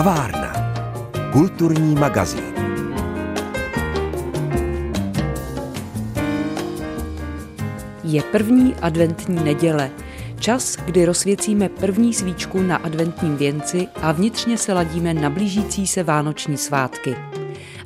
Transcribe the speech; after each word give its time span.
Kavárna. 0.00 0.52
Kulturní 1.32 1.94
magazín. 1.94 2.44
Je 8.04 8.22
první 8.22 8.74
adventní 8.74 9.44
neděle. 9.44 9.90
Čas, 10.38 10.76
kdy 10.76 11.04
rozsvěcíme 11.04 11.68
první 11.68 12.14
svíčku 12.14 12.62
na 12.62 12.76
adventním 12.76 13.36
věnci 13.36 13.88
a 14.02 14.12
vnitřně 14.12 14.58
se 14.58 14.72
ladíme 14.72 15.14
na 15.14 15.30
blížící 15.30 15.86
se 15.86 16.02
vánoční 16.02 16.56
svátky. 16.56 17.16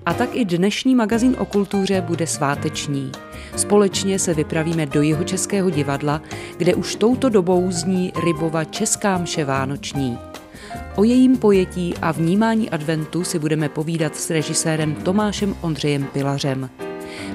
A 0.07 0.15
tak 0.15 0.29
i 0.33 0.45
dnešní 0.45 0.95
magazín 0.95 1.37
o 1.39 1.45
kultuře 1.45 2.01
bude 2.01 2.27
sváteční. 2.27 3.13
Společně 3.57 4.19
se 4.19 4.35
vypravíme 4.35 4.87
do 4.87 5.03
jeho 5.03 5.25
českého 5.25 5.71
divadla, 5.71 6.23
kde 6.57 6.75
už 6.75 6.97
touto 6.97 7.29
dobou 7.29 7.71
zní 7.71 8.13
Rybova 8.25 8.65
Česká 8.65 9.19
mše 9.19 9.45
vánoční. 9.45 10.19
O 10.97 11.05
jejím 11.05 11.39
pojetí 11.39 11.95
a 12.03 12.13
vnímání 12.13 12.71
adventu 12.71 13.25
si 13.25 13.39
budeme 13.39 13.69
povídat 13.69 14.17
s 14.17 14.31
režisérem 14.31 14.95
Tomášem 14.95 15.57
Ondřejem 15.61 16.05
Pilařem. 16.05 16.71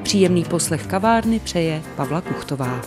Příjemný 0.04 0.46
poslech 0.46 0.88
kavárny 0.88 1.40
přeje 1.40 1.82
Pavla 1.96 2.22
Kuchtová. 2.22 2.82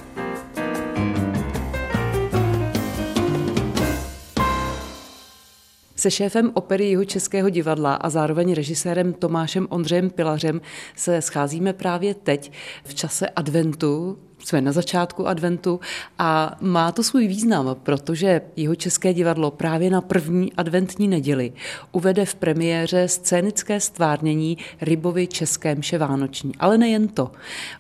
Se 5.97 6.11
šéfem 6.11 6.51
opery 6.55 6.91
jeho 6.91 7.05
Českého 7.05 7.49
divadla 7.49 7.95
a 7.95 8.11
zároveň 8.11 8.55
režisérem 8.55 9.13
Tomášem 9.13 9.67
Ondřejem 9.71 10.11
Pilařem 10.11 10.61
se 10.97 11.23
scházíme 11.23 11.73
právě 11.73 12.15
teď 12.15 12.53
v 12.85 12.95
čase 12.95 13.29
adventu, 13.29 14.19
jsme 14.45 14.61
na 14.61 14.73
začátku 14.73 15.29
adventu 15.29 15.81
a 16.19 16.57
má 16.61 16.93
to 16.93 17.03
svůj 17.03 17.29
význam, 17.29 17.77
protože 17.83 18.41
jeho 18.57 18.75
České 18.75 19.15
divadlo 19.15 19.51
právě 19.51 19.91
na 19.91 20.01
první 20.01 20.53
adventní 20.53 21.09
neděli 21.09 21.53
uvede 21.93 22.25
v 22.25 22.35
premiéře 22.35 23.09
scénické 23.09 23.81
stvárnění 23.81 24.59
Rybovy 24.81 25.27
České 25.27 25.75
mše 25.75 25.99
Vánoční. 25.99 26.53
Ale 26.59 26.79
nejen 26.79 27.09
to. 27.09 27.31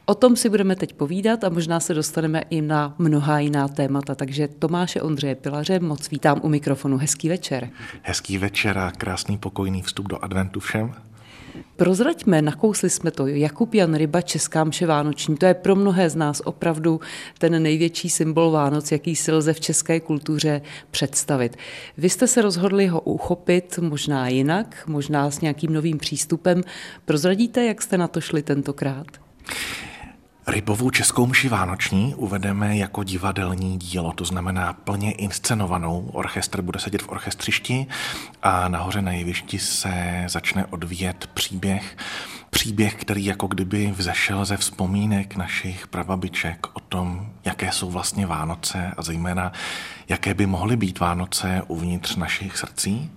O 0.04 0.14
tom 0.14 0.36
si 0.36 0.48
budeme 0.48 0.76
teď 0.76 0.92
povídat 0.92 1.44
a 1.44 1.48
možná 1.48 1.80
se 1.80 1.94
dostaneme 1.94 2.42
i 2.50 2.60
na 2.60 2.94
mnohá 2.98 3.38
jiná 3.38 3.68
témata. 3.68 4.14
Takže 4.14 4.48
Tomáše 4.48 5.02
Ondřeje 5.02 5.34
Pilaře 5.34 5.80
moc 5.80 6.10
vítám 6.10 6.40
u 6.42 6.48
mikrofonu. 6.48 6.96
Hezký 6.96 7.28
večer. 7.28 7.68
Hezký 8.02 8.38
večer 8.38 8.78
a 8.78 8.90
krásný 8.90 9.38
pokojný 9.38 9.82
vstup 9.82 10.08
do 10.08 10.24
adventu 10.24 10.60
všem. 10.60 10.94
Prozraďme, 11.76 12.42
nakousli 12.42 12.90
jsme 12.90 13.10
to. 13.10 13.26
Jakub 13.26 13.74
Jan 13.74 13.94
Ryba, 13.94 14.20
Česká 14.20 14.64
mše 14.64 14.86
Vánoční, 14.86 15.36
to 15.36 15.46
je 15.46 15.54
pro 15.54 15.76
mnohé 15.76 16.10
z 16.10 16.16
nás 16.16 16.42
opravdu 16.44 17.00
ten 17.38 17.62
největší 17.62 18.10
symbol 18.10 18.50
Vánoc, 18.50 18.92
jaký 18.92 19.16
si 19.16 19.32
lze 19.32 19.52
v 19.52 19.60
české 19.60 20.00
kultuře 20.00 20.62
představit. 20.90 21.56
Vy 21.96 22.10
jste 22.10 22.26
se 22.26 22.42
rozhodli 22.42 22.86
ho 22.86 23.00
uchopit 23.00 23.78
možná 23.78 24.28
jinak, 24.28 24.82
možná 24.86 25.30
s 25.30 25.40
nějakým 25.40 25.72
novým 25.72 25.98
přístupem. 25.98 26.62
Prozradíte, 27.04 27.64
jak 27.64 27.82
jste 27.82 27.98
na 27.98 28.08
to 28.08 28.20
šli 28.20 28.42
tentokrát? 28.42 29.06
Rybovou 30.46 30.90
českou 30.90 31.26
mši 31.26 31.48
vánoční 31.48 32.14
uvedeme 32.14 32.76
jako 32.76 33.04
divadelní 33.04 33.78
dílo, 33.78 34.12
to 34.12 34.24
znamená 34.24 34.72
plně 34.72 35.12
inscenovanou. 35.12 36.10
Orchestr 36.12 36.62
bude 36.62 36.78
sedět 36.78 37.02
v 37.02 37.08
orchestřišti 37.08 37.86
a 38.42 38.68
nahoře 38.68 39.02
na 39.02 39.12
jevišti 39.12 39.58
se 39.58 40.24
začne 40.26 40.66
odvíjet 40.66 41.30
příběh. 41.34 41.96
Příběh, 42.50 42.94
který 42.94 43.24
jako 43.24 43.46
kdyby 43.46 43.94
vzešel 43.96 44.44
ze 44.44 44.56
vzpomínek 44.56 45.36
našich 45.36 45.86
prababiček 45.86 46.66
o 46.72 46.80
tom, 46.80 47.32
jaké 47.44 47.72
jsou 47.72 47.90
vlastně 47.90 48.26
Vánoce 48.26 48.92
a 48.96 49.02
zejména 49.02 49.52
jaké 50.08 50.34
by 50.34 50.46
mohly 50.46 50.76
být 50.76 50.98
Vánoce 50.98 51.62
uvnitř 51.68 52.16
našich 52.16 52.56
srdcí. 52.56 53.10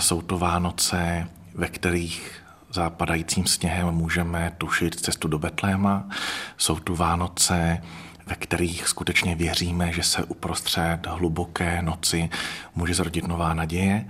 Jsou 0.00 0.22
to 0.22 0.38
Vánoce, 0.38 1.28
ve 1.54 1.68
kterých 1.68 2.45
západajícím 2.76 3.46
sněhem 3.46 3.90
můžeme 3.90 4.52
tušit 4.58 5.00
cestu 5.00 5.28
do 5.28 5.38
Betléma. 5.38 6.08
Jsou 6.56 6.76
tu 6.76 6.94
Vánoce, 6.94 7.82
ve 8.26 8.34
kterých 8.34 8.88
skutečně 8.88 9.34
věříme, 9.36 9.92
že 9.92 10.02
se 10.02 10.24
uprostřed 10.24 10.98
hluboké 11.06 11.82
noci 11.82 12.28
může 12.74 12.94
zrodit 12.94 13.28
nová 13.28 13.54
naděje. 13.54 14.08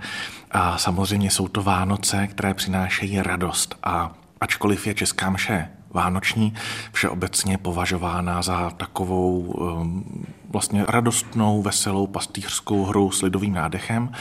A 0.51 0.77
samozřejmě 0.77 1.31
jsou 1.31 1.47
to 1.47 1.63
Vánoce, 1.63 2.27
které 2.27 2.53
přinášejí 2.53 3.21
radost 3.21 3.75
a 3.83 4.11
ačkoliv 4.41 4.87
je 4.87 4.93
Česká 4.93 5.29
mše 5.29 5.69
vánoční 5.89 6.53
všeobecně 6.91 7.57
považována 7.57 8.41
za 8.41 8.69
takovou 8.69 9.39
um, 9.39 10.25
vlastně 10.49 10.85
radostnou, 10.87 11.61
veselou 11.61 12.07
pastýřskou 12.07 12.83
hru 12.85 13.11
s 13.11 13.21
lidovým 13.21 13.53
nádechem, 13.53 14.11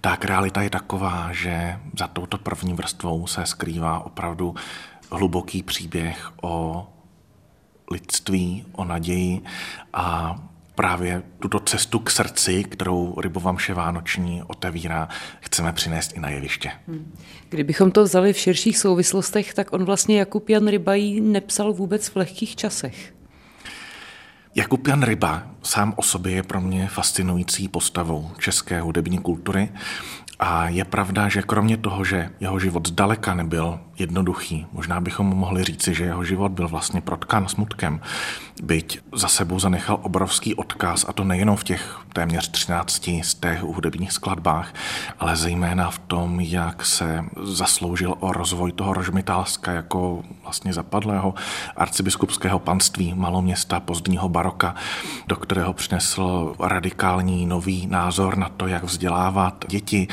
tak 0.00 0.24
realita 0.24 0.62
je 0.62 0.70
taková, 0.70 1.28
že 1.32 1.78
za 1.98 2.06
touto 2.06 2.38
první 2.38 2.74
vrstvou 2.74 3.26
se 3.26 3.46
skrývá 3.46 3.98
opravdu 4.06 4.54
hluboký 5.10 5.62
příběh 5.62 6.30
o 6.42 6.86
lidství, 7.90 8.64
o 8.72 8.84
naději 8.84 9.40
a 9.92 10.36
právě 10.74 11.22
tuto 11.38 11.60
cestu 11.60 11.98
k 11.98 12.10
srdci, 12.10 12.64
kterou 12.64 13.20
Rybovamše 13.20 13.74
Vánoční 13.74 14.42
otevírá, 14.42 15.08
chceme 15.40 15.72
přinést 15.72 16.16
i 16.16 16.20
na 16.20 16.28
jeviště. 16.28 16.70
Hmm. 16.88 17.14
Kdybychom 17.48 17.90
to 17.90 18.02
vzali 18.04 18.32
v 18.32 18.38
širších 18.38 18.78
souvislostech, 18.78 19.54
tak 19.54 19.72
on 19.72 19.84
vlastně 19.84 20.18
Jakub 20.18 20.48
Jan 20.48 20.68
Rybají 20.68 21.20
nepsal 21.20 21.72
vůbec 21.72 22.08
v 22.08 22.16
lehkých 22.16 22.56
časech. 22.56 23.14
Jakub 24.54 24.86
Jan 24.86 25.02
Ryba 25.02 25.42
sám 25.62 25.94
o 25.96 26.02
sobě 26.02 26.32
je 26.32 26.42
pro 26.42 26.60
mě 26.60 26.88
fascinující 26.88 27.68
postavou 27.68 28.30
české 28.38 28.80
hudební 28.80 29.18
kultury 29.18 29.68
a 30.38 30.68
je 30.68 30.84
pravda, 30.84 31.28
že 31.28 31.42
kromě 31.42 31.76
toho, 31.76 32.04
že 32.04 32.30
jeho 32.40 32.58
život 32.58 32.88
zdaleka 32.88 33.34
nebyl 33.34 33.80
jednoduchý, 34.00 34.66
možná 34.72 35.00
bychom 35.00 35.26
mohli 35.26 35.64
říci, 35.64 35.94
že 35.94 36.04
jeho 36.04 36.24
život 36.24 36.52
byl 36.52 36.68
vlastně 36.68 37.00
protkan 37.00 37.48
smutkem, 37.48 38.00
byť 38.62 38.98
za 39.12 39.28
sebou 39.28 39.58
zanechal 39.60 39.98
obrovský 40.02 40.54
odkaz, 40.54 41.04
a 41.08 41.12
to 41.12 41.24
nejenom 41.24 41.56
v 41.56 41.64
těch 41.64 42.00
téměř 42.12 42.50
13 42.50 43.10
z 43.22 43.34
těch 43.34 43.62
hudebních 43.62 44.12
skladbách, 44.12 44.74
ale 45.18 45.36
zejména 45.36 45.90
v 45.90 45.98
tom, 45.98 46.40
jak 46.40 46.86
se 46.86 47.24
zasloužil 47.42 48.14
o 48.20 48.32
rozvoj 48.32 48.72
toho 48.72 48.92
Rožmitálska 48.92 49.72
jako 49.72 50.22
vlastně 50.42 50.72
zapadlého 50.72 51.34
arcibiskupského 51.76 52.58
panství 52.58 53.14
maloměsta 53.14 53.80
pozdního 53.80 54.28
baroka, 54.28 54.74
do 55.26 55.36
kterého 55.36 55.72
přinesl 55.72 56.54
radikální 56.60 57.46
nový 57.46 57.86
názor 57.86 58.38
na 58.38 58.48
to, 58.48 58.66
jak 58.66 58.84
vzdělávat 58.84 59.64
děti, 59.68 60.08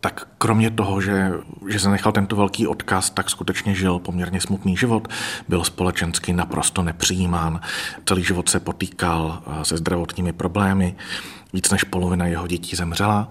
tak 0.00 0.28
kromě 0.38 0.70
toho, 0.70 1.00
že, 1.00 1.32
že 1.68 1.78
zanechal 1.78 2.12
tento 2.12 2.36
velký 2.36 2.66
odkaz, 2.66 3.10
tak 3.10 3.30
skutečně 3.30 3.74
žil 3.74 3.98
poměrně 3.98 4.40
smutný 4.40 4.76
život, 4.76 5.08
byl 5.48 5.64
společensky 5.64 6.32
naprosto 6.32 6.82
nepřijímán, 6.82 7.60
celý 8.04 8.24
život 8.24 8.48
se 8.48 8.60
potýkal 8.60 9.42
eh, 9.46 9.64
se 9.64 9.76
zdravotními 9.76 10.32
problémy, 10.32 10.96
víc 11.52 11.70
než 11.70 11.84
polovina 11.84 12.26
jeho 12.26 12.46
dětí 12.46 12.76
zemřela. 12.76 13.28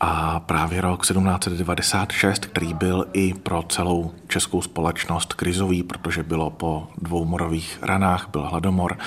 A 0.00 0.40
právě 0.40 0.80
rok 0.80 1.00
1796, 1.06 2.46
který 2.46 2.74
byl 2.74 3.06
i 3.12 3.34
pro 3.34 3.62
celou 3.62 4.14
českou 4.28 4.62
společnost 4.62 5.34
krizový, 5.34 5.82
protože 5.82 6.22
bylo 6.22 6.50
po 6.50 6.88
dvou 6.98 7.24
morových 7.24 7.78
ranách, 7.82 8.28
byl 8.32 8.42
hladomor. 8.42 8.98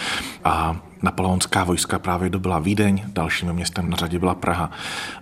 A 0.43 0.75
napoleonská 1.01 1.63
vojska 1.63 1.99
právě 1.99 2.29
dobyla 2.29 2.59
Vídeň, 2.59 3.03
dalším 3.07 3.53
městem 3.53 3.89
na 3.89 3.97
řadě 3.97 4.19
byla 4.19 4.35
Praha. 4.35 4.71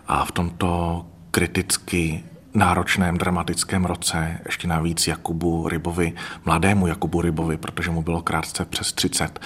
A 0.07 0.25
v 0.25 0.31
tomto 0.31 1.05
kriticky 1.33 2.23
náročném 2.53 3.17
dramatickém 3.17 3.85
roce, 3.85 4.39
ještě 4.45 4.67
navíc 4.67 5.07
Jakubu 5.07 5.67
Rybovi, 5.67 6.13
mladému 6.45 6.87
Jakubu 6.87 7.21
Rybovi, 7.21 7.57
protože 7.57 7.91
mu 7.91 8.01
bylo 8.01 8.21
krátce 8.21 8.65
přes 8.65 8.93
30, 8.93 9.39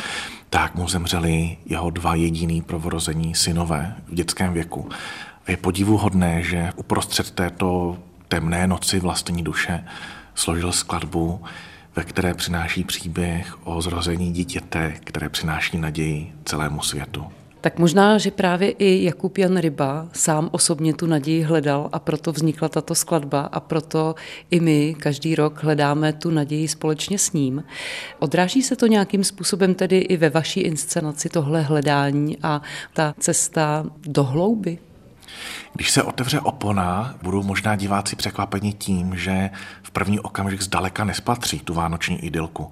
tak 0.49 0.75
mu 0.75 0.87
zemřeli 0.87 1.57
jeho 1.65 1.89
dva 1.89 2.15
jediný 2.15 2.61
provorození 2.61 3.35
synové 3.35 3.95
v 4.07 4.15
dětském 4.15 4.53
věku. 4.53 4.89
A 5.45 5.51
je 5.51 5.57
podivuhodné, 5.57 6.43
že 6.43 6.69
uprostřed 6.75 7.31
této 7.31 7.97
temné 8.27 8.67
noci 8.67 8.99
vlastní 8.99 9.43
duše 9.43 9.83
složil 10.35 10.71
skladbu, 10.71 11.43
ve 11.95 12.03
které 12.03 12.33
přináší 12.33 12.83
příběh 12.83 13.67
o 13.67 13.81
zrození 13.81 14.31
dítěte, 14.31 14.93
které 15.03 15.29
přináší 15.29 15.77
naději 15.77 16.33
celému 16.45 16.81
světu. 16.81 17.27
Tak 17.61 17.79
možná, 17.79 18.17
že 18.17 18.31
právě 18.31 18.69
i 18.69 19.03
Jakub 19.03 19.37
Jan 19.37 19.57
Ryba 19.57 20.07
sám 20.13 20.49
osobně 20.51 20.93
tu 20.93 21.05
naději 21.05 21.41
hledal 21.41 21.89
a 21.91 21.99
proto 21.99 22.31
vznikla 22.31 22.69
tato 22.69 22.95
skladba 22.95 23.41
a 23.41 23.59
proto 23.59 24.15
i 24.51 24.59
my 24.59 24.95
každý 24.99 25.35
rok 25.35 25.63
hledáme 25.63 26.13
tu 26.13 26.31
naději 26.31 26.67
společně 26.67 27.19
s 27.19 27.33
ním. 27.33 27.63
Odráží 28.19 28.61
se 28.61 28.75
to 28.75 28.87
nějakým 28.87 29.23
způsobem 29.23 29.75
tedy 29.75 29.97
i 29.97 30.17
ve 30.17 30.29
vaší 30.29 30.59
inscenaci 30.59 31.29
tohle 31.29 31.61
hledání 31.61 32.37
a 32.43 32.61
ta 32.93 33.13
cesta 33.19 33.85
do 34.07 34.23
hlouby? 34.23 34.77
Když 35.73 35.91
se 35.91 36.03
otevře 36.03 36.39
opona, 36.39 37.15
budou 37.21 37.43
možná 37.43 37.75
diváci 37.75 38.15
překvapeni 38.15 38.73
tím, 38.73 39.17
že 39.17 39.49
v 39.83 39.91
první 39.91 40.19
okamžik 40.19 40.61
zdaleka 40.61 41.03
nespatří 41.03 41.59
tu 41.59 41.73
vánoční 41.73 42.25
idylku. 42.25 42.71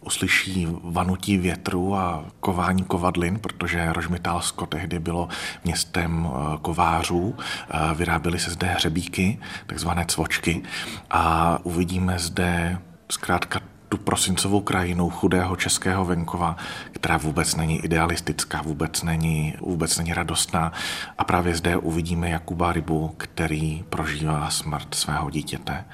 Uslyší 0.00 0.66
vanutí 0.82 1.36
větru 1.36 1.96
a 1.96 2.24
kování 2.40 2.84
kovadlin, 2.84 3.38
protože 3.38 3.92
Rožmitálsko 3.92 4.66
tehdy 4.66 4.98
bylo 4.98 5.28
městem 5.64 6.28
eh, 6.28 6.58
kovářů. 6.62 7.36
Eh, 7.70 7.94
vyráběly 7.94 8.38
se 8.38 8.50
zde 8.50 8.66
hřebíky, 8.66 9.38
takzvané 9.66 10.04
cvočky 10.08 10.62
a 11.10 11.58
uvidíme 11.62 12.18
zde 12.18 12.78
zkrátka 13.10 13.60
tu 13.88 13.96
prosincovou 13.96 14.60
krajinou 14.60 15.10
chudého 15.10 15.56
českého 15.56 16.04
venkova, 16.04 16.56
která 16.92 17.16
vůbec 17.16 17.56
není 17.56 17.84
idealistická, 17.84 18.62
vůbec 18.62 19.02
není, 19.02 19.54
vůbec 19.60 19.98
není 19.98 20.12
radostná. 20.12 20.72
A 21.18 21.24
právě 21.24 21.54
zde 21.54 21.76
uvidíme 21.76 22.30
Jakuba 22.30 22.72
Rybu, 22.72 23.14
který 23.16 23.84
prožívá 23.88 24.50
smrt 24.50 24.94
svého 24.94 25.30
dítěte. 25.30 25.84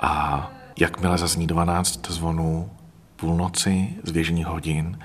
A 0.00 0.50
jakmile 0.78 1.18
zazní 1.18 1.46
12 1.46 2.10
zvonů 2.10 2.70
půlnoci 3.16 3.88
z 4.02 4.10
věžních 4.10 4.46
hodin, 4.46 4.98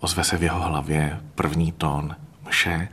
ozve 0.00 0.24
se 0.24 0.36
v 0.36 0.42
jeho 0.42 0.60
hlavě 0.60 1.20
první 1.34 1.72
tón 1.72 2.16
mše, 2.48 2.88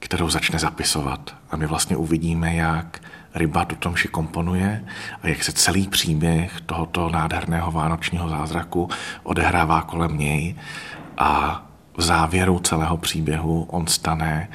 kterou 0.00 0.30
začne 0.30 0.58
zapisovat. 0.58 1.34
A 1.50 1.56
my 1.56 1.66
vlastně 1.66 1.96
uvidíme, 1.96 2.54
jak 2.54 3.00
ryba 3.34 3.64
tuto 3.64 3.90
mši 3.90 4.08
komponuje 4.08 4.84
a 5.22 5.28
jak 5.28 5.44
se 5.44 5.52
celý 5.52 5.88
příběh 5.88 6.60
tohoto 6.66 7.10
nádherného 7.10 7.72
vánočního 7.72 8.28
zázraku 8.28 8.88
odehrává 9.22 9.82
kolem 9.82 10.18
něj 10.18 10.54
a 11.18 11.62
v 11.96 12.02
závěru 12.02 12.58
celého 12.58 12.96
příběhu 12.96 13.66
on 13.70 13.86
stane 13.86 14.50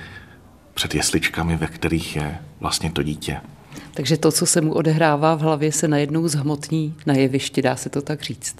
před 0.74 0.96
jesličkami, 0.96 1.58
ve 1.58 1.68
kterých 1.68 2.16
je 2.16 2.40
vlastně 2.60 2.92
to 2.92 3.04
dítě. 3.04 3.42
Takže 3.94 4.18
to, 4.18 4.32
co 4.32 4.46
se 4.46 4.62
mu 4.62 4.74
odehrává 4.74 5.36
v 5.36 5.40
hlavě, 5.40 5.72
se 5.72 5.88
najednou 5.88 6.28
zhmotní 6.28 6.96
na 7.06 7.14
jevišti, 7.14 7.62
dá 7.62 7.76
se 7.76 7.90
to 7.90 8.02
tak 8.02 8.22
říct. 8.22 8.56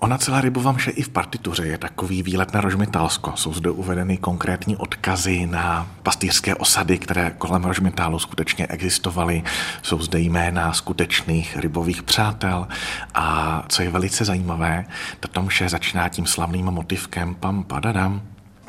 Ona 0.00 0.18
celá 0.18 0.40
rybova 0.40 0.72
mše 0.72 0.90
i 0.90 1.02
v 1.02 1.08
partituře 1.08 1.66
je 1.66 1.78
takový 1.78 2.22
výlet 2.22 2.54
na 2.54 2.60
Rožmitálsko. 2.60 3.32
Jsou 3.36 3.52
zde 3.52 3.70
uvedeny 3.70 4.16
konkrétní 4.16 4.76
odkazy 4.76 5.46
na 5.46 5.86
pastýřské 6.02 6.54
osady, 6.54 6.98
které 6.98 7.30
kolem 7.38 7.64
Rožmitálu 7.64 8.18
skutečně 8.18 8.66
existovaly. 8.66 9.42
Jsou 9.82 10.00
zde 10.00 10.20
jména 10.20 10.72
skutečných 10.72 11.56
rybových 11.56 12.02
přátel 12.02 12.68
a 13.14 13.62
co 13.68 13.82
je 13.82 13.90
velice 13.90 14.24
zajímavé, 14.24 14.84
tato 15.20 15.42
mše 15.42 15.68
začíná 15.68 16.08
tím 16.08 16.26
slavným 16.26 16.66
motivkem 16.66 17.34
pam 17.34 17.64
padadam, 17.64 18.22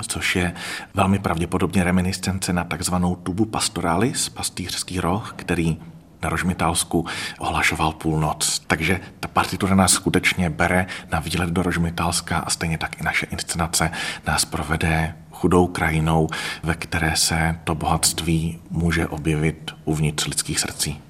což 0.08 0.36
je 0.36 0.54
velmi 0.94 1.20
pravděpodobně 1.20 1.84
reminiscence 1.84 2.54
na 2.54 2.64
takzvanou 2.64 3.16
tubu 3.16 3.46
pastoralis, 3.46 4.30
pastýřský 4.30 5.00
roh, 5.00 5.34
který 5.36 5.78
na 6.24 6.30
Rožmitálsku 6.30 7.06
ohlašoval 7.40 7.92
půlnoc. 7.92 8.62
Takže 8.68 9.00
ta 9.20 9.28
partitura 9.28 9.76
nás 9.76 9.92
skutečně 9.92 10.50
bere 10.50 10.86
na 11.12 11.20
výlet 11.20 11.50
do 11.50 11.64
Rožmitálska 11.64 12.38
a 12.38 12.50
stejně 12.50 12.78
tak 12.78 13.02
i 13.02 13.04
naše 13.04 13.26
inscenace 13.26 13.92
nás 14.28 14.46
provede 14.46 15.16
chudou 15.32 15.68
krajinou, 15.68 16.28
ve 16.64 16.76
které 16.76 17.16
se 17.16 17.56
to 17.64 17.76
bohatství 17.76 18.60
může 18.70 19.08
objevit 19.08 19.72
uvnitř 19.86 20.28
lidských 20.28 20.60
srdcí. 20.60 21.02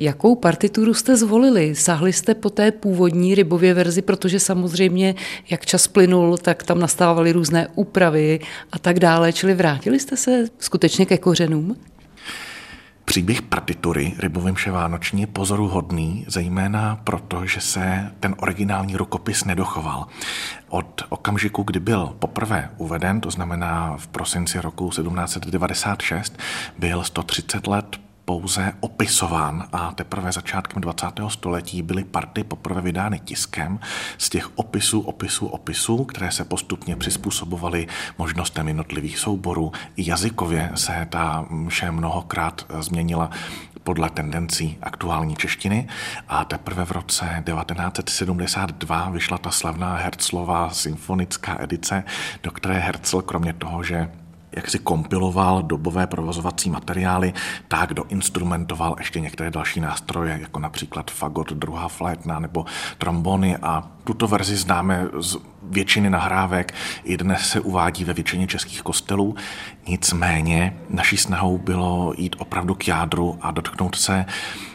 Jakou 0.00 0.34
partituru 0.34 0.94
jste 0.94 1.16
zvolili? 1.16 1.74
Sahli 1.74 2.12
jste 2.12 2.34
po 2.34 2.50
té 2.50 2.72
původní 2.72 3.34
rybově 3.34 3.74
verzi, 3.74 4.02
protože 4.02 4.40
samozřejmě, 4.40 5.14
jak 5.50 5.66
čas 5.66 5.88
plynul, 5.88 6.38
tak 6.38 6.62
tam 6.62 6.78
nastávaly 6.78 7.32
různé 7.32 7.68
úpravy 7.74 8.40
a 8.72 8.78
tak 8.78 9.00
dále, 9.00 9.32
čili 9.32 9.54
vrátili 9.54 10.00
jste 10.00 10.16
se 10.16 10.44
skutečně 10.58 11.06
ke 11.06 11.18
kořenům? 11.18 11.76
Příběh 13.08 13.42
partitury 13.42 14.14
Rybovým 14.18 14.56
Vánoční 14.70 15.20
je 15.20 15.26
pozoruhodný, 15.26 16.24
zejména 16.28 17.00
proto, 17.04 17.46
že 17.46 17.60
se 17.60 18.12
ten 18.20 18.34
originální 18.38 18.96
rukopis 18.96 19.44
nedochoval. 19.44 20.06
Od 20.68 21.02
okamžiku, 21.08 21.62
kdy 21.62 21.80
byl 21.80 22.16
poprvé 22.18 22.70
uveden, 22.76 23.20
to 23.20 23.30
znamená 23.30 23.96
v 23.96 24.06
prosinci 24.06 24.60
roku 24.60 24.88
1796, 24.88 26.38
byl 26.78 27.04
130 27.04 27.66
let 27.66 28.00
pouze 28.26 28.72
opisován 28.80 29.68
a 29.72 29.92
teprve 29.92 30.32
začátkem 30.32 30.82
20. 30.82 31.06
století 31.28 31.82
byly 31.82 32.04
party 32.04 32.44
poprvé 32.44 32.80
vydány 32.80 33.20
tiskem 33.20 33.80
z 34.18 34.30
těch 34.30 34.58
opisů, 34.58 35.00
opisů, 35.00 35.46
opisů, 35.46 36.04
které 36.04 36.30
se 36.32 36.44
postupně 36.44 36.96
přizpůsobovaly 36.96 37.86
možnostem 38.18 38.68
jednotlivých 38.68 39.18
souborů. 39.18 39.72
I 39.96 40.10
jazykově 40.10 40.70
se 40.74 41.06
ta 41.10 41.46
vše 41.68 41.90
mnohokrát 41.90 42.66
změnila 42.80 43.30
podle 43.82 44.10
tendencí 44.10 44.78
aktuální 44.82 45.36
češtiny 45.36 45.88
a 46.28 46.44
teprve 46.44 46.84
v 46.84 46.90
roce 46.90 47.42
1972 47.46 49.10
vyšla 49.10 49.38
ta 49.38 49.50
slavná 49.50 49.96
Herclová 49.96 50.70
symfonická 50.70 51.56
edice, 51.60 52.04
do 52.42 52.50
které 52.50 52.78
Hercel 52.78 53.22
kromě 53.22 53.52
toho, 53.52 53.82
že 53.82 54.08
jak 54.52 54.70
si 54.70 54.78
kompiloval 54.78 55.62
dobové 55.62 56.06
provozovací 56.06 56.70
materiály, 56.70 57.32
tak 57.68 57.94
doinstrumentoval 57.94 58.96
ještě 58.98 59.20
některé 59.20 59.50
další 59.50 59.80
nástroje, 59.80 60.38
jako 60.40 60.60
například 60.60 61.10
fagot, 61.10 61.52
druhá 61.52 61.88
flétna 61.88 62.38
nebo 62.38 62.64
trombony 62.98 63.56
a 63.56 63.95
tuto 64.06 64.28
verzi 64.28 64.56
známe 64.56 65.08
z 65.18 65.36
většiny 65.62 66.10
nahrávek, 66.10 66.74
i 67.04 67.16
dnes 67.16 67.48
se 67.48 67.60
uvádí 67.60 68.04
ve 68.04 68.12
většině 68.12 68.46
českých 68.46 68.82
kostelů. 68.82 69.34
Nicméně 69.86 70.76
naší 70.90 71.16
snahou 71.16 71.58
bylo 71.58 72.14
jít 72.16 72.36
opravdu 72.38 72.74
k 72.74 72.88
jádru 72.88 73.38
a 73.40 73.50
dotknout 73.50 73.96
se 73.96 74.26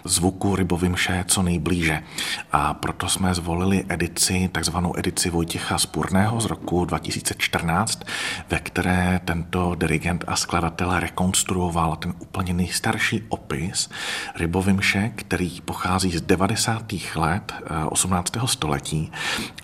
zvuku 0.04 0.56
rybovimše 0.56 1.24
co 1.28 1.42
nejblíže. 1.44 2.04
A 2.51 2.74
proto 2.74 3.10
jsme 3.10 3.33
zvolili 3.33 3.86
edici, 3.89 4.50
takzvanou 4.51 4.94
edici 4.98 5.30
Vojtěcha 5.30 5.78
Spurného 5.78 6.42
z 6.42 6.45
roku 6.45 6.86
2014, 6.86 8.04
ve 8.50 8.60
které 8.60 9.19
tento 9.25 9.75
dirigent 9.75 10.24
a 10.28 10.36
skladatel 10.36 11.00
rekonstruoval 11.00 11.95
ten 11.95 12.13
úplně 12.19 12.54
nejstarší 12.54 13.24
opis 13.30 13.89
rybovimše, 14.36 15.12
který 15.16 15.62
pochází 15.62 16.12
z 16.12 16.22
90. 16.22 16.94
let 17.16 17.54
18. 17.89 18.44
Eh, 18.44 18.48
století. 18.48 19.12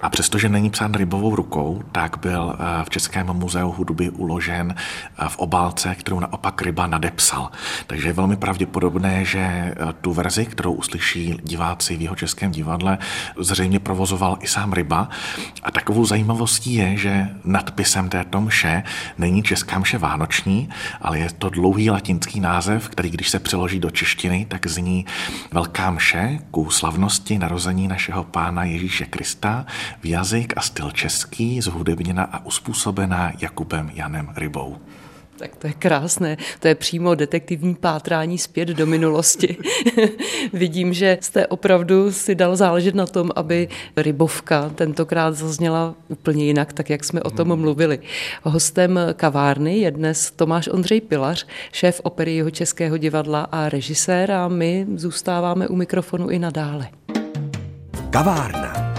A 0.01 0.09
přestože 0.09 0.49
není 0.49 0.69
psán 0.69 0.93
rybovou 0.93 1.35
rukou, 1.35 1.83
tak 1.91 2.17
byl 2.17 2.55
eh, 2.55 2.83
v 2.83 2.89
Českém 2.89 3.27
muzeu 3.27 3.71
hudby 3.71 4.09
uložen 4.09 4.75
eh, 4.77 5.29
v 5.29 5.37
obálce, 5.37 5.95
kterou 5.95 6.19
naopak 6.19 6.61
ryba 6.61 6.87
nadepsal. 6.87 7.51
Takže 7.87 8.07
je 8.07 8.13
velmi 8.13 8.35
pravděpodobné, 8.35 9.25
že 9.25 9.75
tu 10.01 10.13
verzi 10.13 10.37
verzi, 10.37 10.51
kterou 10.51 10.73
uslyší 10.73 11.37
diváci 11.43 11.97
v 11.97 12.01
jeho 12.01 12.15
českém 12.15 12.51
divadle, 12.51 12.97
zřejmě 13.39 13.79
provozoval 13.79 14.37
i 14.41 14.47
sám 14.47 14.73
Ryba. 14.73 15.09
A 15.63 15.71
takovou 15.71 16.05
zajímavostí 16.05 16.73
je, 16.73 16.97
že 16.97 17.29
nadpisem 17.43 18.09
této 18.09 18.41
mše 18.41 18.83
není 19.17 19.43
česká 19.43 19.79
mše 19.79 19.97
vánoční, 19.97 20.69
ale 21.01 21.19
je 21.19 21.29
to 21.37 21.49
dlouhý 21.49 21.89
latinský 21.89 22.39
název, 22.39 22.89
který 22.89 23.09
když 23.09 23.29
se 23.29 23.39
přeloží 23.39 23.79
do 23.79 23.89
češtiny, 23.89 24.45
tak 24.49 24.67
zní 24.67 25.05
Velká 25.51 25.91
mše 25.91 26.39
ku 26.51 26.69
slavnosti 26.69 27.37
narození 27.37 27.87
našeho 27.87 28.23
pána 28.23 28.63
Ježíše 28.63 29.05
Krista 29.05 29.46
v 30.01 30.05
jazyk 30.05 30.53
a 30.57 30.61
styl 30.61 30.91
český, 30.91 31.61
zhudebněna 31.61 32.23
a 32.23 32.45
uspůsobená 32.45 33.31
Jakubem 33.41 33.91
Janem 33.93 34.29
Rybou. 34.35 34.77
Tak 35.37 35.55
to 35.55 35.67
je 35.67 35.73
krásné. 35.73 36.37
To 36.59 36.67
je 36.67 36.75
přímo 36.75 37.15
detektivní 37.15 37.75
pátrání 37.75 38.37
zpět 38.37 38.67
do 38.67 38.85
minulosti. 38.85 39.57
Vidím, 40.53 40.93
že 40.93 41.17
jste 41.21 41.47
opravdu 41.47 42.11
si 42.11 42.35
dal 42.35 42.55
záležet 42.55 42.95
na 42.95 43.07
tom, 43.07 43.31
aby 43.35 43.67
rybovka 43.97 44.69
tentokrát 44.69 45.35
zazněla 45.35 45.95
úplně 46.07 46.45
jinak, 46.45 46.73
tak 46.73 46.89
jak 46.89 47.03
jsme 47.03 47.21
o 47.21 47.29
tom 47.29 47.49
hmm. 47.49 47.59
mluvili. 47.59 47.99
Hostem 48.43 48.99
kavárny 49.13 49.77
je 49.77 49.91
dnes 49.91 50.31
Tomáš 50.31 50.67
Ondřej 50.67 51.01
Pilař, 51.01 51.47
šéf 51.71 52.01
opery 52.03 52.35
jeho 52.35 52.51
Českého 52.51 52.97
divadla 52.97 53.41
a 53.41 53.69
režisér 53.69 54.31
a 54.31 54.47
my 54.47 54.87
zůstáváme 54.95 55.67
u 55.67 55.75
mikrofonu 55.75 56.29
i 56.29 56.39
nadále. 56.39 56.87
Kavárna. 58.09 58.96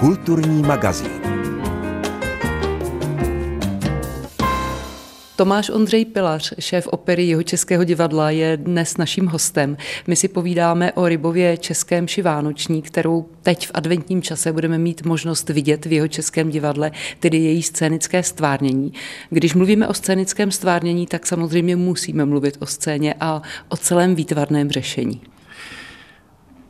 Kulturní 0.00 0.62
magazín. 0.62 1.10
Tomáš 5.36 5.70
Ondřej 5.70 6.04
Pilař, 6.04 6.54
šéf 6.58 6.86
opery 6.86 7.24
jeho 7.24 7.42
Českého 7.42 7.84
divadla, 7.84 8.30
je 8.30 8.56
dnes 8.56 8.96
naším 8.96 9.26
hostem. 9.26 9.76
My 10.06 10.16
si 10.16 10.28
povídáme 10.28 10.92
o 10.92 11.08
Rybově 11.08 11.56
Českém 11.56 12.08
šivánoční, 12.08 12.82
kterou 12.82 13.26
teď 13.42 13.66
v 13.66 13.70
adventním 13.74 14.22
čase 14.22 14.52
budeme 14.52 14.78
mít 14.78 15.06
možnost 15.06 15.48
vidět 15.48 15.86
v 15.86 15.92
jeho 15.92 16.08
Českém 16.08 16.50
divadle, 16.50 16.90
tedy 17.20 17.38
její 17.38 17.62
scénické 17.62 18.22
stvárnění. 18.22 18.92
Když 19.30 19.54
mluvíme 19.54 19.88
o 19.88 19.94
scénickém 19.94 20.50
stvárnění, 20.50 21.06
tak 21.06 21.26
samozřejmě 21.26 21.76
musíme 21.76 22.24
mluvit 22.24 22.56
o 22.60 22.66
scéně 22.66 23.14
a 23.20 23.42
o 23.68 23.76
celém 23.76 24.14
výtvarném 24.14 24.70
řešení. 24.70 25.33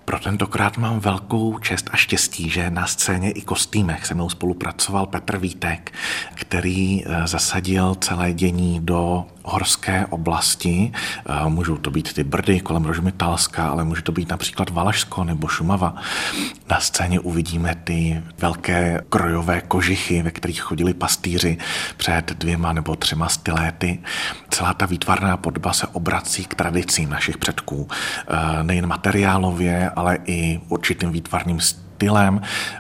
Pro 0.05 0.19
tentokrát 0.19 0.77
mám 0.77 1.01
velkou 1.01 1.59
čest 1.59 1.91
a 1.93 1.97
štěstí, 1.97 2.51
že 2.51 2.71
na 2.71 2.87
scéně 2.87 3.31
i 3.31 3.41
kostýmech 3.41 4.07
se 4.07 4.15
mnou 4.15 4.31
spolupracoval 4.31 5.07
Petr 5.07 5.39
Vítek, 5.39 5.93
který 6.35 7.05
eh, 7.07 7.27
zasadil 7.27 7.95
celé 7.95 8.33
dění 8.33 8.81
do 8.83 9.27
horské 9.45 10.07
oblasti. 10.07 10.93
Eh, 11.27 11.49
můžou 11.49 11.77
to 11.77 11.91
být 11.91 12.13
ty 12.13 12.25
Brdy 12.25 12.61
kolem 12.61 12.85
Rožmitálska, 12.85 13.69
ale 13.69 13.85
může 13.85 14.03
to 14.03 14.13
být 14.13 14.29
například 14.29 14.71
Valašsko 14.71 15.25
nebo 15.25 15.49
Šumava. 15.49 15.95
Na 16.71 16.81
scéně 16.81 17.21
uvidíme 17.21 17.75
ty 17.85 18.23
velké 18.39 19.01
krojové 19.09 19.61
kožichy, 19.61 20.23
ve 20.23 20.31
kterých 20.31 20.61
chodili 20.61 20.95
pastýři 20.95 21.59
před 21.97 22.33
dvěma 22.39 22.73
nebo 22.73 22.97
třema 22.97 23.29
styléty. 23.29 23.99
Celá 24.51 24.75
ta 24.75 24.87
výtvarná 24.87 25.37
podoba 25.37 25.73
se 25.73 25.87
obrací 25.87 26.45
k 26.45 26.55
tradicím 26.55 27.11
našich 27.11 27.39
předků. 27.39 27.89
Eh, 27.91 28.63
nejen 28.63 28.87
materiálově, 28.87 29.91
ale 29.97 30.19
i 30.25 30.61
určitým 30.69 31.13
výtvarným 31.13 31.61
stylem. 31.61 31.84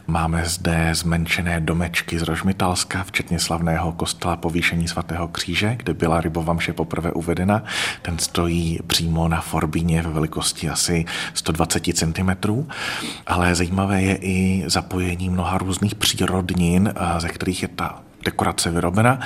Máme 0.06 0.44
zde 0.44 0.90
zmenšené 0.94 1.61
domečky 1.61 2.18
z 2.18 2.23
Rožmitalska, 2.23 3.04
včetně 3.04 3.38
slavného 3.38 3.92
kostela 3.92 4.37
povýšení 4.37 4.88
svatého 4.88 5.28
kříže, 5.28 5.76
kde 5.76 5.94
byla 5.94 6.21
rybova 6.21 6.52
mše 6.52 6.73
poprvé 6.73 7.12
uvedena. 7.12 7.64
Ten 8.02 8.18
stojí 8.18 8.78
přímo 8.87 9.28
na 9.28 9.40
Forbíně 9.40 10.02
ve 10.02 10.11
velikosti 10.11 10.71
asi 10.71 11.04
120 11.35 11.83
cm, 11.94 12.30
ale 13.26 13.54
zajímavé 13.54 14.02
je 14.02 14.16
i 14.16 14.64
zapojení 14.66 15.30
mnoha 15.30 15.59
různých 15.59 15.94
přírodnin, 15.94 16.94
ze 17.18 17.28
kterých 17.28 17.62
je 17.62 17.68
ta 17.68 18.02
dekorace 18.25 18.71
vyrobena. 18.71 19.21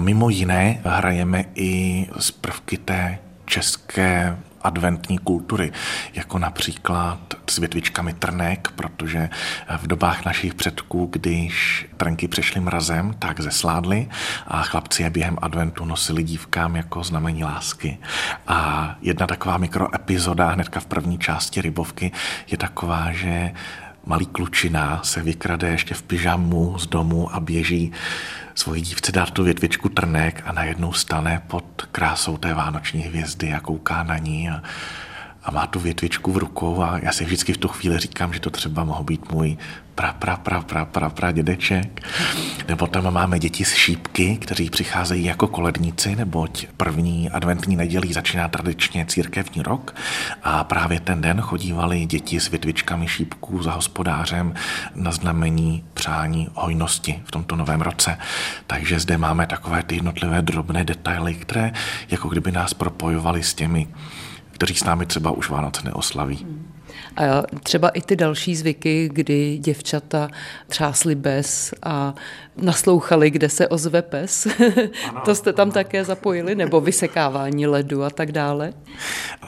Mimo 0.00 0.28
jiné 0.30 0.80
hrajeme 0.84 1.44
i 1.54 2.06
z 2.18 2.30
prvky 2.30 2.76
té 2.76 3.18
české 3.46 4.36
adventní 4.64 5.18
kultury, 5.18 5.72
jako 6.14 6.38
například 6.38 7.18
s 7.50 7.58
větvičkami 7.58 8.12
trnek, 8.12 8.68
protože 8.76 9.30
v 9.76 9.86
dobách 9.86 10.24
našich 10.24 10.54
předků, 10.54 11.08
když 11.12 11.86
trnky 11.96 12.28
přešly 12.28 12.60
mrazem, 12.60 13.14
tak 13.18 13.40
zesládly 13.40 14.08
a 14.46 14.62
chlapci 14.62 15.02
je 15.02 15.10
během 15.10 15.38
adventu 15.42 15.84
nosili 15.84 16.22
dívkám 16.22 16.76
jako 16.76 17.04
znamení 17.04 17.44
lásky. 17.44 17.98
A 18.46 18.90
jedna 19.02 19.26
taková 19.26 19.58
mikroepizoda 19.58 20.50
hnedka 20.50 20.80
v 20.80 20.86
první 20.86 21.18
části 21.18 21.62
Rybovky 21.62 22.12
je 22.50 22.58
taková, 22.58 23.12
že 23.12 23.52
malý 24.06 24.26
klučina 24.26 25.00
se 25.02 25.22
vykrade 25.22 25.68
ještě 25.68 25.94
v 25.94 26.02
pyžamu 26.02 26.78
z 26.78 26.86
domu 26.86 27.34
a 27.34 27.40
běží 27.40 27.92
svoji 28.54 28.80
dívce 28.80 29.12
dát 29.12 29.30
tu 29.30 29.44
větvičku 29.44 29.88
trnek 29.88 30.42
a 30.46 30.52
najednou 30.52 30.92
stane 30.92 31.42
pod 31.46 31.88
krásou 31.92 32.36
té 32.36 32.54
vánoční 32.54 33.00
hvězdy 33.00 33.52
a 33.52 33.60
kouká 33.60 34.02
na 34.02 34.18
ní 34.18 34.50
a, 34.50 34.62
a 35.44 35.50
má 35.50 35.66
tu 35.66 35.80
větvičku 35.80 36.32
v 36.32 36.36
rukou 36.36 36.82
a 36.82 36.98
já 36.98 37.12
si 37.12 37.24
vždycky 37.24 37.52
v 37.52 37.58
tu 37.58 37.68
chvíli 37.68 37.98
říkám, 37.98 38.32
že 38.32 38.40
to 38.40 38.50
třeba 38.50 38.84
mohl 38.84 39.04
být 39.04 39.32
můj 39.32 39.56
pra, 39.94 40.12
pra, 40.12 40.36
pra, 40.36 40.60
pra, 40.60 40.84
pra, 40.84 41.10
pra 41.10 41.32
dědeček. 41.32 42.00
Nebo 42.68 42.86
tam 42.86 43.14
máme 43.14 43.38
děti 43.38 43.64
z 43.64 43.74
šípky, 43.74 44.36
kteří 44.36 44.70
přicházejí 44.70 45.24
jako 45.24 45.46
koledníci, 45.46 46.16
neboť 46.16 46.66
první 46.76 47.30
adventní 47.30 47.76
nedělí 47.76 48.12
začíná 48.12 48.48
tradičně 48.48 49.06
církevní 49.06 49.62
rok 49.62 49.94
a 50.42 50.64
právě 50.64 51.00
ten 51.00 51.20
den 51.20 51.40
chodívali 51.40 52.06
děti 52.06 52.40
s 52.40 52.50
větvičkami 52.50 53.08
šípků 53.08 53.62
za 53.62 53.72
hospodářem 53.72 54.54
na 54.94 55.12
znamení 55.12 55.84
přání 55.94 56.48
hojnosti 56.54 57.22
v 57.24 57.30
tomto 57.30 57.56
novém 57.56 57.80
roce. 57.80 58.18
Takže 58.66 59.00
zde 59.00 59.18
máme 59.18 59.46
takové 59.46 59.82
ty 59.82 59.94
jednotlivé 59.94 60.42
drobné 60.42 60.84
detaily, 60.84 61.34
které 61.34 61.72
jako 62.10 62.28
kdyby 62.28 62.52
nás 62.52 62.74
propojovaly 62.74 63.42
s 63.42 63.54
těmi, 63.54 63.88
kteří 64.54 64.74
s 64.74 64.84
námi 64.84 65.06
třeba 65.06 65.30
už 65.30 65.50
Vánoce 65.50 65.82
neoslaví. 65.84 66.36
Hmm. 66.36 66.74
A 67.16 67.42
třeba 67.62 67.88
i 67.88 68.00
ty 68.00 68.16
další 68.16 68.56
zvyky, 68.56 69.10
kdy 69.12 69.58
děvčata 69.58 70.28
třásly 70.68 71.14
bez 71.14 71.74
a 71.82 72.14
naslouchali, 72.56 73.30
kde 73.30 73.48
se 73.48 73.68
ozve 73.68 74.02
pes. 74.02 74.46
Ano, 75.08 75.20
to 75.24 75.34
jste 75.34 75.52
tam 75.52 75.68
ano. 75.68 75.72
také 75.72 76.04
zapojili, 76.04 76.54
nebo 76.54 76.80
vysekávání 76.80 77.66
ledu 77.66 78.04
a 78.04 78.10
tak 78.10 78.32
dále? 78.32 78.72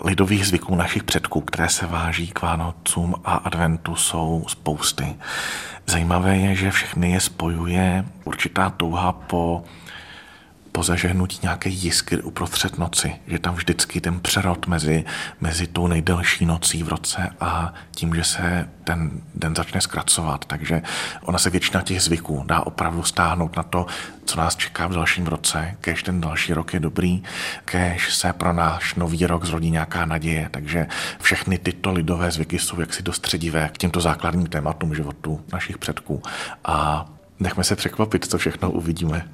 Lidových 0.05 0.47
zvyků 0.47 0.75
našich 0.75 1.05
předků, 1.05 1.41
které 1.41 1.69
se 1.69 1.87
váží 1.87 2.29
k 2.29 2.43
Vánocům 2.43 3.15
a 3.25 3.35
adventu, 3.35 3.97
jsou 3.97 4.45
spousty. 4.49 5.17
Zajímavé 5.87 6.37
je, 6.37 6.55
že 6.55 6.71
všechny 6.71 7.13
je 7.13 7.21
spojuje 7.21 8.05
určitá 8.25 8.71
touha 8.71 9.13
po 9.13 9.65
po 10.77 10.83
zažehnutí 10.83 11.39
nějaké 11.43 11.69
jiskry 11.69 12.23
uprostřed 12.23 12.79
noci, 12.79 13.13
že 13.27 13.39
tam 13.39 13.55
vždycky 13.55 14.01
ten 14.01 14.21
přerod 14.21 14.67
mezi, 14.67 15.05
mezi 15.41 15.67
tou 15.67 15.87
nejdelší 15.87 16.47
nocí 16.47 16.83
v 16.83 16.89
roce 16.89 17.31
a 17.41 17.75
tím, 17.91 18.15
že 18.15 18.25
se 18.25 18.69
ten 18.85 19.11
den 19.35 19.57
začne 19.57 19.81
zkracovat. 19.81 20.45
Takže 20.45 20.83
ona 21.23 21.39
se 21.39 21.51
většina 21.51 21.83
těch 21.83 22.03
zvyků 22.03 22.45
dá 22.47 22.61
opravdu 22.61 23.03
stáhnout 23.03 23.57
na 23.57 23.63
to, 23.63 23.87
co 24.25 24.39
nás 24.39 24.57
čeká 24.57 24.87
v 24.87 24.93
dalším 24.93 25.27
roce, 25.27 25.77
kež 25.81 26.03
ten 26.03 26.21
další 26.21 26.53
rok 26.53 26.75
je 26.75 26.81
dobrý, 26.81 27.23
kež 27.65 28.15
se 28.15 28.33
pro 28.33 28.53
náš 28.53 28.95
nový 28.95 29.27
rok 29.27 29.45
zrodí 29.45 29.71
nějaká 29.71 30.07
naděje. 30.07 30.49
Takže 30.51 30.87
všechny 31.21 31.59
tyto 31.59 31.93
lidové 31.93 32.31
zvyky 32.31 32.59
jsou 32.59 32.81
jaksi 32.81 33.03
dostředivé 33.03 33.69
k 33.73 33.79
těmto 33.79 34.01
základním 34.01 34.47
tématům 34.47 34.95
životu 34.95 35.41
našich 35.53 35.79
předků. 35.79 36.23
A 36.65 37.07
Nechme 37.41 37.65
se 37.65 37.77
překvapit, 37.77 38.25
co 38.25 38.39
všechno 38.39 38.71
uvidíme. 38.71 39.29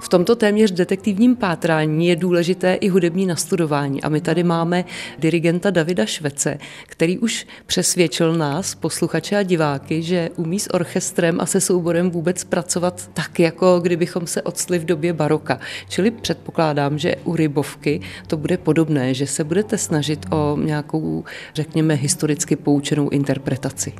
V 0.00 0.08
tomto 0.08 0.36
téměř 0.36 0.70
detektivním 0.70 1.36
pátrání 1.36 2.06
je 2.08 2.16
důležité 2.16 2.74
i 2.74 2.88
hudební 2.88 3.26
nastudování. 3.26 4.02
A 4.02 4.08
my 4.08 4.20
tady 4.20 4.42
máme 4.42 4.84
dirigenta 5.18 5.70
Davida 5.70 6.06
Švece, 6.06 6.58
který 6.86 7.18
už 7.18 7.46
přesvědčil 7.66 8.34
nás, 8.34 8.74
posluchače 8.74 9.36
a 9.36 9.42
diváky, 9.42 10.02
že 10.02 10.30
umí 10.36 10.60
s 10.60 10.74
orchestrem 10.74 11.40
a 11.40 11.46
se 11.46 11.60
souborem 11.60 12.10
vůbec 12.10 12.44
pracovat 12.44 13.10
tak, 13.14 13.40
jako 13.40 13.80
kdybychom 13.80 14.26
se 14.26 14.42
odstli 14.42 14.78
v 14.78 14.84
době 14.84 15.12
baroka. 15.12 15.60
Čili 15.88 16.10
předpokládám, 16.10 16.98
že 16.98 17.16
u 17.24 17.36
Rybovky 17.36 18.00
to 18.26 18.36
bude 18.36 18.58
podobné, 18.58 19.14
že 19.14 19.26
se 19.26 19.44
budete 19.44 19.78
snažit 19.78 20.26
o 20.30 20.56
nějakou, 20.60 21.24
řekněme, 21.54 21.94
historicky 21.94 22.56
poučenou 22.56 23.08
interpretaci. 23.08 23.92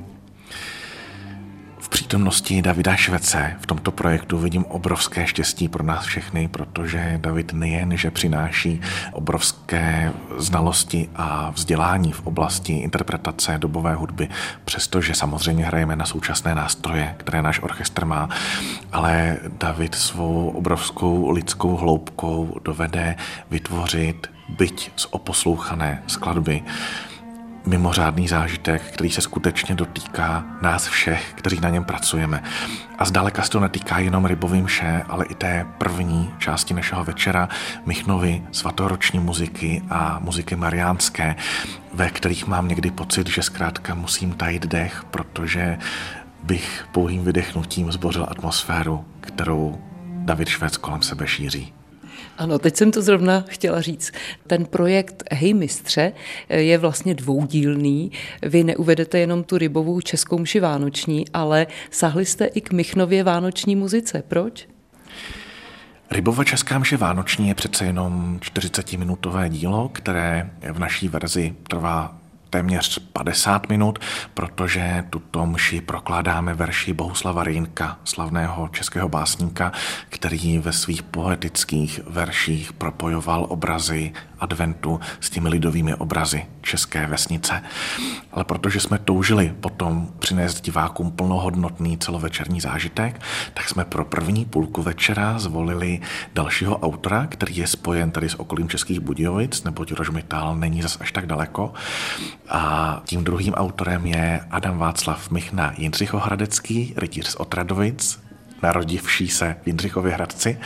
Přítomnosti 2.07 2.63
Davida 2.63 2.97
Švece 2.97 3.57
v 3.61 3.67
tomto 3.67 3.91
projektu 3.91 4.39
vidím 4.39 4.65
obrovské 4.65 5.27
štěstí 5.27 5.69
pro 5.69 5.85
nás 5.85 6.05
všechny, 6.05 6.49
protože 6.49 7.19
David 7.23 7.53
nejen, 7.53 7.97
že 7.97 8.11
přináší 8.11 8.81
obrovské 9.13 10.13
znalosti 10.37 11.09
a 11.17 11.51
vzdělání 11.51 12.13
v 12.13 12.27
oblasti 12.27 12.73
interpretace 12.73 13.59
dobové 13.59 13.95
hudby, 13.95 14.29
přestože 14.65 15.15
samozřejmě 15.15 15.65
hrajeme 15.65 15.97
na 15.97 16.07
současné 16.07 16.55
nástroje, 16.55 17.15
které 17.17 17.43
náš 17.43 17.63
orchestr 17.63 18.05
má, 18.05 18.29
ale 18.93 19.37
David 19.59 19.95
svou 19.95 20.49
obrovskou 20.49 21.31
lidskou 21.31 21.77
hloubkou 21.77 22.61
dovede 22.65 23.17
vytvořit 23.51 24.31
byť 24.49 24.91
z 24.97 25.07
oposlouchané 25.11 26.03
skladby 26.07 26.63
mimořádný 27.67 28.29
zážitek, 28.29 28.83
který 28.83 29.11
se 29.11 29.21
skutečně 29.21 29.75
dotýká 29.75 30.45
nás 30.63 30.89
všech, 30.89 31.33
kteří 31.35 31.61
na 31.61 31.69
něm 31.69 31.85
pracujeme. 31.85 32.43
A 32.99 33.05
zdaleka 33.05 33.43
se 33.43 33.51
to 33.51 33.61
netýká 33.61 33.99
jenom 33.99 34.25
rybovým 34.25 34.65
mše, 34.65 35.03
ale 35.09 35.25
i 35.25 35.35
té 35.35 35.67
první 35.79 36.35
části 36.39 36.75
našeho 36.75 37.05
večera, 37.05 37.49
Michnovy 37.87 38.43
svatoroční 38.53 39.19
muziky 39.19 39.83
a 39.91 40.19
muziky 40.23 40.57
mariánské, 40.57 41.37
ve 41.95 42.11
kterých 42.11 42.47
mám 42.47 42.69
někdy 42.69 42.91
pocit, 42.91 43.29
že 43.29 43.43
zkrátka 43.43 43.95
musím 43.95 44.33
tajit 44.33 44.67
dech, 44.67 45.05
protože 45.11 45.79
bych 46.43 46.87
pouhým 46.93 47.25
vydechnutím 47.25 47.93
zbořil 47.93 48.27
atmosféru, 48.31 49.05
kterou 49.21 49.81
David 50.05 50.49
Švec 50.49 50.77
kolem 50.77 51.03
sebe 51.03 51.27
šíří. 51.27 51.76
Ano, 52.39 52.59
teď 52.59 52.77
jsem 52.77 52.91
to 52.91 53.03
zrovna 53.03 53.45
chtěla 53.49 53.81
říct. 53.81 54.13
Ten 54.47 54.65
projekt 54.65 55.25
Hej 55.33 55.55
mistře 55.55 56.13
je 56.49 56.79
vlastně 56.79 57.15
dvoudílný. 57.15 58.13
Vy 58.43 58.65
neuvedete 58.65 59.19
jenom 59.19 59.45
tu 59.45 59.59
rybovou 59.59 60.01
českou 60.01 60.39
mši 60.39 60.61
vánoční, 60.61 61.25
ale 61.33 61.67
sahli 61.91 62.27
jste 62.27 62.45
i 62.45 62.61
k 62.61 62.73
Michnově 62.73 63.25
vánoční 63.25 63.77
muzice. 63.77 64.23
Proč? 64.29 64.69
Rybova 66.11 66.45
česká 66.45 66.79
mše 66.79 66.97
vánoční 66.97 67.49
je 67.49 67.55
přece 67.55 67.85
jenom 67.85 68.39
40-minutové 68.43 69.49
dílo, 69.49 69.89
které 69.89 70.51
v 70.73 70.79
naší 70.79 71.09
verzi 71.09 71.55
trvá 71.69 72.19
téměř 72.51 72.99
50 72.99 73.69
minut, 73.69 73.99
protože 74.35 75.05
tuto 75.11 75.47
mši 75.47 75.81
prokládáme 75.81 76.55
verši 76.55 76.93
Bohuslava 76.93 77.45
Rýnka, 77.45 77.99
slavného 78.05 78.69
českého 78.69 79.09
básníka, 79.09 79.73
který 80.09 80.59
ve 80.59 80.73
svých 80.73 81.03
poetických 81.03 82.01
verších 82.07 82.73
propojoval 82.73 83.47
obrazy 83.49 84.13
adventu 84.39 85.01
s 85.21 85.31
těmi 85.31 85.49
lidovými 85.49 85.95
obrazy 85.95 86.47
české 86.63 87.07
vesnice. 87.07 87.63
Ale 88.33 88.45
protože 88.45 88.81
jsme 88.81 88.99
toužili 88.99 89.55
potom 89.61 90.09
přinést 90.19 90.61
divákům 90.61 91.11
plnohodnotný 91.11 91.99
celovečerní 91.99 92.61
zážitek, 92.61 93.21
tak 93.55 93.69
jsme 93.69 93.85
pro 93.85 94.05
první 94.05 94.45
půlku 94.45 94.83
večera 94.83 95.39
zvolili 95.39 96.01
dalšího 96.35 96.79
autora, 96.79 97.27
který 97.27 97.57
je 97.57 97.67
spojen 97.67 98.11
tady 98.11 98.29
s 98.29 98.41
okolím 98.41 98.69
Českých 98.69 99.01
Budějovic, 99.01 99.65
neboť 99.65 99.93
Rožmitál 99.93 100.57
není 100.57 100.83
zas 100.83 100.99
až 101.01 101.13
tak 101.13 101.27
daleko. 101.27 101.73
A 102.49 103.01
tím 103.05 103.25
druhým 103.25 103.55
autorem 103.55 104.07
je 104.07 104.41
Adam 104.51 104.79
Václav 104.79 105.31
Michna 105.31 105.73
Jindřichohradecký, 105.77 106.95
rytíř 106.97 107.27
z 107.27 107.35
Otradovic, 107.35 108.23
narodivší 108.63 109.29
se 109.29 109.57
v 109.63 109.67
Jindřichově 109.67 110.13
Hradci. 110.13 110.59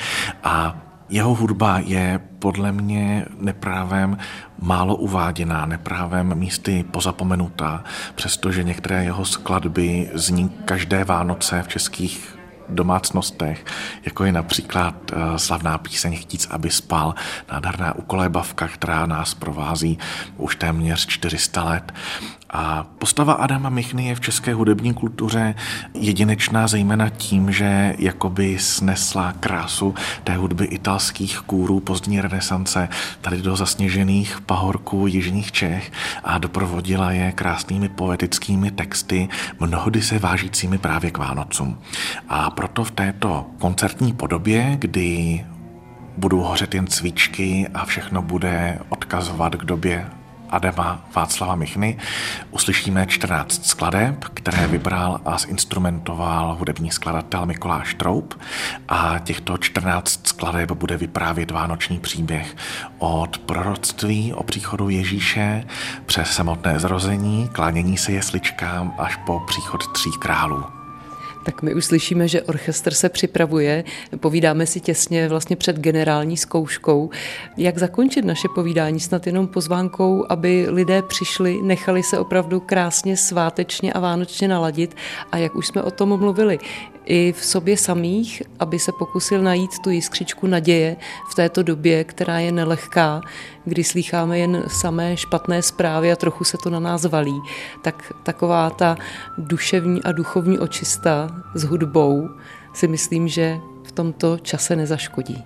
A 0.44 0.76
jeho 1.08 1.34
hudba 1.34 1.78
je 1.78 2.20
podle 2.38 2.72
mě 2.72 3.26
neprávem 3.40 4.18
málo 4.58 4.96
uváděná, 4.96 5.66
neprávem 5.66 6.34
místy 6.34 6.84
pozapomenutá, 6.90 7.84
přestože 8.14 8.64
některé 8.64 9.04
jeho 9.04 9.25
skladby 9.25 10.10
zní 10.14 10.49
každé 10.49 11.04
Vánoce 11.04 11.62
v 11.62 11.68
českých 11.68 12.39
domácnostech, 12.74 13.64
jako 14.04 14.24
je 14.24 14.32
například 14.32 14.94
eh, 15.12 15.38
slavná 15.38 15.78
píseň 15.78 16.16
Chtíc, 16.16 16.48
aby 16.50 16.70
spal, 16.70 17.14
nádherná 17.52 17.94
ukolébavka, 17.96 18.68
která 18.68 19.06
nás 19.06 19.34
provází 19.34 19.98
už 20.36 20.56
téměř 20.56 21.06
400 21.06 21.64
let. 21.64 21.92
A 22.52 22.87
postava 22.99 23.33
Adama 23.33 23.69
Michny 23.69 24.07
je 24.07 24.14
v 24.14 24.21
české 24.21 24.54
hudební 24.54 24.95
kultuře 24.95 25.54
jedinečná 25.95 26.69
zejména 26.69 27.09
tím, 27.09 27.52
že 27.52 27.95
jakoby 27.99 28.59
snesla 28.59 29.33
krásu 29.33 29.95
té 30.25 30.37
hudby 30.37 30.64
italských 30.64 31.38
kůrů 31.38 31.80
pozdní 31.80 32.21
renesance 32.21 32.88
tady 33.21 33.42
do 33.42 33.57
zasněžených 33.57 34.40
pahorků 34.40 35.07
jižních 35.07 35.52
Čech 35.52 35.92
a 36.25 36.38
doprovodila 36.38 37.12
je 37.12 37.33
krásnými 37.33 37.88
poetickými 37.88 38.71
texty, 38.71 39.28
mnohdy 39.61 40.02
se 40.02 40.19
vážícími 40.19 40.78
právě 40.78 41.11
k 41.11 41.19
Vánocům. 41.19 41.78
A 42.28 42.50
proto 42.50 42.85
v 42.85 42.90
této 42.90 43.47
koncertní 43.59 44.12
podobě, 44.12 44.76
kdy 44.78 45.45
budou 46.16 46.40
hořet 46.40 46.75
jen 46.75 46.87
cvičky 46.87 47.69
a 47.75 47.85
všechno 47.85 48.23
bude 48.23 48.78
odkazovat 48.88 49.54
k 49.54 49.64
době 49.64 50.07
Adama 50.50 51.04
Václava 51.14 51.54
Michny 51.54 51.99
uslyšíme 52.50 53.07
14 53.07 53.66
skladeb, 53.66 54.25
které 54.25 54.66
vybral 54.66 55.21
a 55.25 55.38
zinstrumentoval 55.38 56.54
hudební 56.54 56.90
skladatel 56.90 57.47
Mikuláš 57.47 57.95
Troup 57.95 58.40
a 58.88 59.19
těchto 59.19 59.59
14 59.59 60.26
skladeb 60.26 60.71
bude 60.73 60.97
vyprávět 60.97 61.50
vánoční 61.50 61.99
příběh 61.99 62.57
od 62.99 63.38
proroctví 63.38 64.33
o 64.35 64.42
příchodu 64.42 64.88
Ježíše 64.88 65.64
přes 66.07 66.30
samotné 66.30 66.78
zrození, 66.78 67.49
klánění 67.52 67.97
se 67.97 68.12
jesličkám 68.12 68.95
až 68.99 69.16
po 69.16 69.40
příchod 69.40 69.92
tří 69.92 70.11
králů. 70.21 70.79
Tak 71.44 71.62
my 71.62 71.75
už 71.75 71.85
slyšíme, 71.85 72.28
že 72.28 72.42
orchestr 72.42 72.94
se 72.94 73.09
připravuje, 73.09 73.85
povídáme 74.20 74.66
si 74.66 74.80
těsně 74.80 75.28
vlastně 75.28 75.56
před 75.56 75.76
generální 75.76 76.37
zkouškou. 76.37 77.11
Jak 77.56 77.78
zakončit 77.78 78.25
naše 78.25 78.49
povídání? 78.54 79.00
Snad 79.00 79.26
jenom 79.26 79.47
pozvánkou, 79.47 80.26
aby 80.28 80.66
lidé 80.68 81.02
přišli, 81.02 81.62
nechali 81.62 82.02
se 82.02 82.18
opravdu 82.18 82.61
krásně 82.61 83.16
svátečně 83.16 83.92
a 83.92 84.00
vánočně 84.00 84.49
naladit. 84.49 84.97
A 85.32 85.37
jak 85.37 85.56
už 85.56 85.66
jsme 85.66 85.82
o 85.82 85.90
tom 85.90 86.20
mluvili, 86.20 86.59
i 87.04 87.32
v 87.32 87.44
sobě 87.44 87.76
samých, 87.76 88.42
aby 88.59 88.78
se 88.78 88.92
pokusil 88.99 89.42
najít 89.42 89.78
tu 89.78 89.90
jiskřičku 89.90 90.47
naděje 90.47 90.97
v 91.30 91.35
této 91.35 91.62
době, 91.62 92.04
která 92.04 92.38
je 92.38 92.52
nelehká, 92.52 93.20
kdy 93.70 93.84
slýcháme 93.84 94.38
jen 94.38 94.64
samé 94.66 95.16
špatné 95.16 95.62
zprávy 95.62 96.12
a 96.12 96.16
trochu 96.16 96.44
se 96.44 96.58
to 96.58 96.70
na 96.70 96.80
nás 96.80 97.04
valí, 97.04 97.40
tak 97.82 98.12
taková 98.22 98.70
ta 98.70 98.96
duševní 99.38 100.02
a 100.02 100.12
duchovní 100.12 100.58
očista 100.58 101.30
s 101.54 101.64
hudbou 101.64 102.28
si 102.74 102.88
myslím, 102.88 103.28
že 103.28 103.60
v 103.84 103.92
tomto 103.92 104.38
čase 104.38 104.76
nezaškodí. 104.76 105.44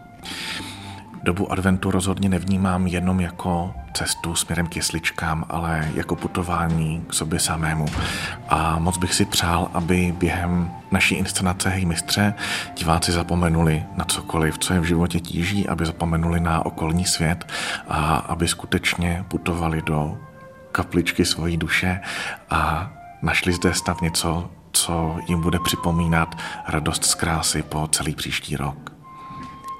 Dobu 1.24 1.52
adventu 1.52 1.90
rozhodně 1.90 2.28
nevnímám 2.28 2.86
jenom 2.86 3.20
jako 3.20 3.74
cestu 3.94 4.34
směrem 4.34 4.66
k 4.66 4.76
jesličkám, 4.76 5.44
ale 5.48 5.88
jako 5.94 6.16
putování 6.16 7.04
k 7.08 7.14
sobě 7.14 7.40
samému. 7.40 7.86
A 8.48 8.78
moc 8.78 8.98
bych 8.98 9.14
si 9.14 9.24
přál, 9.24 9.70
aby 9.74 10.14
během 10.18 10.70
naší 10.90 11.14
inscenace 11.14 11.68
Hej 11.68 11.84
mistře 11.84 12.34
diváci 12.78 13.12
zapomenuli 13.12 13.82
na 13.96 14.04
cokoliv, 14.04 14.58
co 14.58 14.74
je 14.74 14.80
v 14.80 14.84
životě 14.84 15.20
tíží, 15.20 15.68
aby 15.68 15.86
zapomenuli 15.86 16.40
na 16.40 16.66
okolní 16.66 17.04
svět 17.04 17.52
a 17.88 18.16
aby 18.16 18.48
skutečně 18.48 19.24
putovali 19.28 19.82
do 19.82 20.18
kapličky 20.72 21.24
svojí 21.24 21.56
duše 21.56 22.00
a 22.50 22.90
našli 23.22 23.52
zde 23.52 23.74
snad 23.74 24.02
něco, 24.02 24.50
co 24.72 25.16
jim 25.28 25.40
bude 25.40 25.58
připomínat 25.64 26.38
radost 26.68 27.04
z 27.04 27.14
krásy 27.14 27.62
po 27.62 27.88
celý 27.92 28.14
příští 28.14 28.56
rok. 28.56 28.93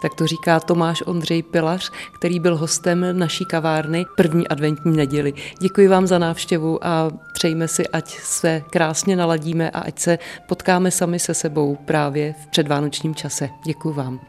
Tak 0.04 0.14
to 0.14 0.26
říká 0.26 0.61
Tomáš 0.61 1.02
Ondřej 1.06 1.42
Pilař, 1.42 1.92
který 2.12 2.40
byl 2.40 2.56
hostem 2.56 3.06
naší 3.18 3.44
kavárny 3.44 4.07
první 4.16 4.48
adventní 4.48 4.96
neděli. 4.96 5.33
Děkuji 5.59 5.88
vám 5.88 6.07
za 6.07 6.18
návštěvu 6.18 6.87
a 6.87 7.11
přejme 7.33 7.68
si, 7.68 7.88
ať 7.88 8.18
se 8.18 8.62
krásně 8.70 9.16
naladíme 9.16 9.70
a 9.70 9.79
ať 9.79 9.98
se 9.98 10.18
potkáme 10.48 10.90
sami 10.90 11.18
se 11.18 11.35
sebou 11.35 11.76
právě 11.85 12.35
v 12.42 12.46
předvánočním 12.46 13.14
čase. 13.14 13.50
Děkuji 13.66 13.92
vám. 13.92 14.20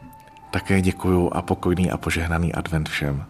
Také 0.50 0.80
děkuji 0.80 1.30
a 1.32 1.42
pokojný 1.42 1.90
a 1.90 1.96
požehnaný 1.96 2.52
advent 2.52 2.88
všem. 2.88 3.24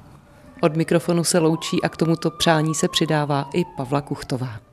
Od 0.61 0.77
mikrofonu 0.77 1.25
se 1.25 1.39
loučí 1.39 1.83
a 1.83 1.89
k 1.89 1.97
tomuto 1.97 2.31
přání 2.31 2.75
se 2.75 2.89
přidává 2.89 3.51
i 3.55 3.65
Pavla 3.77 4.01
Kuchtová. 4.01 4.66